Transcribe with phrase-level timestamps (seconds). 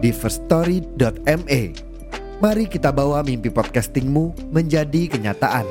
[0.00, 1.62] di firststory.me.
[2.40, 5.68] Mari kita bawa mimpi podcastingmu menjadi kenyataan.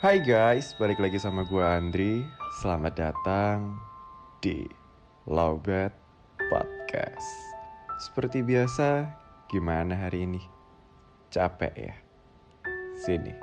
[0.00, 2.22] Hai guys, balik lagi sama gue Andri.
[2.62, 3.74] Selamat datang
[4.38, 4.64] di
[5.26, 5.90] Lowbat
[6.46, 7.26] Podcast.
[7.98, 9.02] Seperti biasa,
[9.50, 10.55] gimana hari ini?
[11.26, 11.94] Capek ya?
[12.94, 13.34] Sini,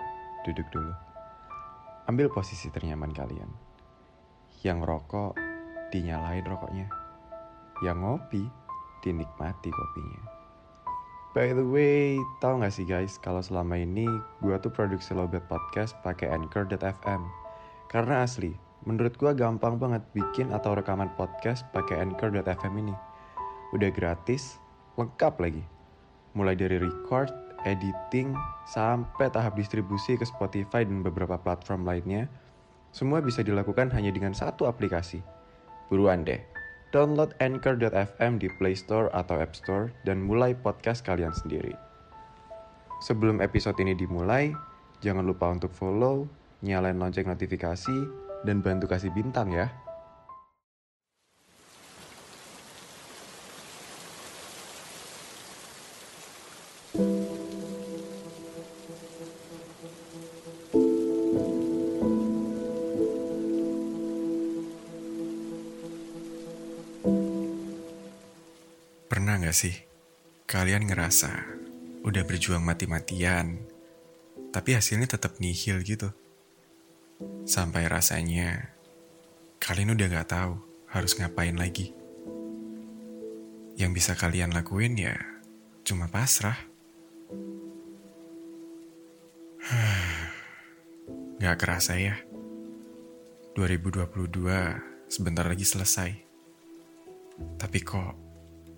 [0.47, 0.94] duduk dulu.
[2.07, 3.52] Ambil posisi ternyaman kalian.
[4.63, 5.35] Yang rokok,
[5.91, 6.88] dinyalain rokoknya.
[7.83, 8.44] Yang ngopi,
[9.03, 10.23] dinikmati kopinya.
[11.35, 14.07] By the way, tau gak sih guys, kalau selama ini
[14.39, 17.22] gue tuh produksi Lobet Podcast pakai Anchor.fm.
[17.91, 18.55] Karena asli,
[18.88, 22.95] menurut gue gampang banget bikin atau rekaman podcast pakai Anchor.fm ini.
[23.75, 24.61] Udah gratis,
[24.95, 25.63] lengkap lagi.
[26.38, 28.36] Mulai dari record, editing,
[28.69, 32.30] sampai tahap distribusi ke Spotify dan beberapa platform lainnya,
[32.94, 35.19] semua bisa dilakukan hanya dengan satu aplikasi.
[35.89, 36.39] Buruan deh,
[36.94, 41.73] download Anchor.fm di Play Store atau App Store dan mulai podcast kalian sendiri.
[43.03, 44.53] Sebelum episode ini dimulai,
[45.03, 46.30] jangan lupa untuk follow,
[46.64, 47.97] nyalain lonceng notifikasi,
[48.47, 49.67] dan bantu kasih bintang ya.
[69.53, 69.78] Gak sih
[70.50, 71.30] kalian ngerasa
[72.02, 73.62] udah berjuang mati-matian,
[74.50, 76.09] tapi hasilnya tetap nihil gitu?
[77.46, 78.74] Sampai rasanya
[79.62, 80.58] kalian udah gak tahu
[80.90, 81.94] harus ngapain lagi.
[83.78, 85.22] Yang bisa kalian lakuin ya
[85.85, 86.58] cuma pasrah.
[91.46, 92.18] gak kerasa ya,
[93.53, 96.09] 2022 sebentar lagi selesai.
[97.62, 98.22] Tapi kok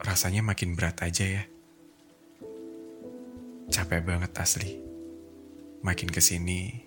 [0.01, 1.43] rasanya makin berat aja ya.
[3.71, 4.79] Capek banget asli.
[5.85, 6.81] Makin ke sini,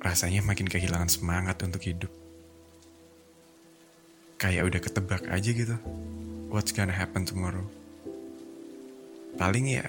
[0.00, 2.10] rasanya makin kehilangan semangat untuk hidup.
[4.40, 5.76] Kayak udah ketebak aja gitu.
[6.48, 7.68] What's gonna happen tomorrow?
[9.36, 9.86] Paling ya,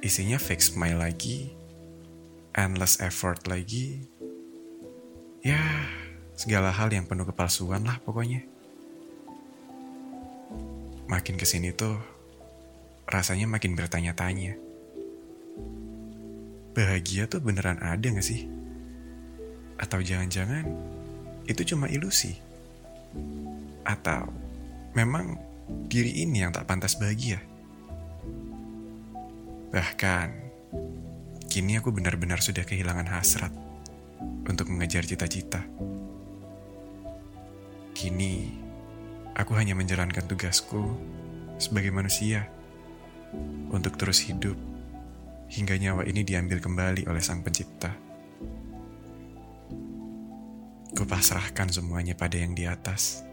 [0.00, 1.52] isinya fake smile lagi,
[2.56, 4.08] endless effort lagi.
[5.44, 5.60] Ya,
[6.32, 8.53] segala hal yang penuh kepalsuan lah pokoknya
[11.04, 12.00] makin ke sini tuh
[13.08, 14.56] rasanya makin bertanya-tanya.
[16.74, 18.48] Bahagia tuh beneran ada gak sih?
[19.78, 20.64] Atau jangan-jangan
[21.44, 22.40] itu cuma ilusi?
[23.84, 24.32] Atau
[24.96, 25.38] memang
[25.86, 27.38] diri ini yang tak pantas bahagia?
[29.70, 30.28] Bahkan,
[31.50, 33.52] kini aku benar-benar sudah kehilangan hasrat
[34.46, 35.62] untuk mengejar cita-cita.
[37.94, 38.63] Kini,
[39.34, 40.94] aku hanya menjalankan tugasku
[41.58, 42.46] sebagai manusia
[43.70, 44.54] untuk terus hidup
[45.50, 47.90] hingga nyawa ini diambil kembali oleh Sang Pencipta.
[50.94, 53.26] Kupasrahkan semuanya pada yang di atas.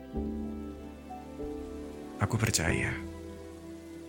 [2.17, 2.93] Aku percaya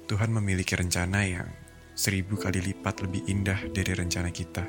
[0.09, 1.49] Tuhan memiliki rencana yang
[1.93, 4.65] seribu kali lipat lebih indah dari rencana kita.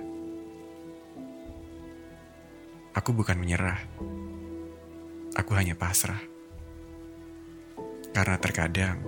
[2.94, 3.80] Aku bukan menyerah.
[5.34, 6.33] Aku hanya pasrah.
[8.13, 9.01] Karena terkadang,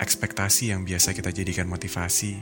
[0.00, 2.40] ekspektasi yang biasa kita jadikan motivasi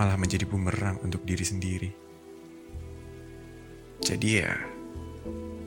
[0.00, 1.90] malah menjadi bumerang untuk diri sendiri.
[4.00, 4.52] Jadi ya,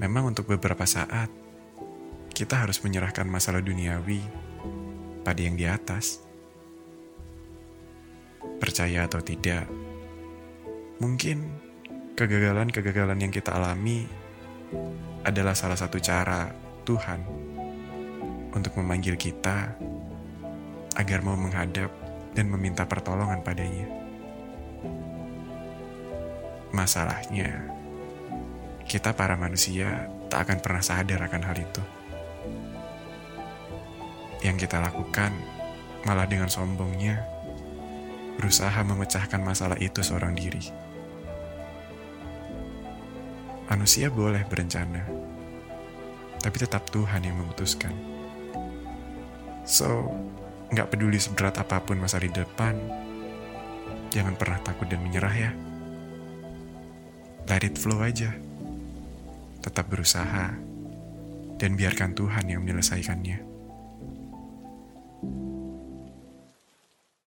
[0.02, 1.32] memang untuk beberapa saat,
[2.34, 4.20] kita harus menyerahkan masalah duniawi
[5.22, 6.26] pada yang di atas.
[8.58, 9.70] Percaya atau tidak,
[10.98, 11.46] mungkin
[12.18, 14.10] kegagalan-kegagalan yang kita alami
[15.24, 16.50] adalah salah satu cara
[16.84, 17.47] Tuhan
[18.58, 19.78] untuk memanggil kita
[20.98, 21.94] agar mau menghadap
[22.34, 23.86] dan meminta pertolongan padanya.
[26.74, 27.70] Masalahnya,
[28.84, 31.84] kita para manusia tak akan pernah sadar akan hal itu.
[34.42, 35.34] Yang kita lakukan
[36.06, 37.26] malah dengan sombongnya
[38.38, 40.62] berusaha memecahkan masalah itu seorang diri.
[43.68, 45.04] Manusia boleh berencana,
[46.40, 47.92] tapi tetap Tuhan yang memutuskan.
[49.68, 50.08] So,
[50.72, 52.80] nggak peduli seberat apa pun masa di depan,
[54.16, 55.52] jangan pernah takut dan menyerah ya.
[57.52, 58.32] Let it flow aja.
[59.60, 60.56] Tetap berusaha,
[61.60, 63.57] dan biarkan Tuhan yang menyelesaikannya.